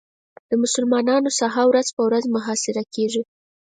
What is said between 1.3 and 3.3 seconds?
ساحه ورځ په ورځ محاصره کېږي.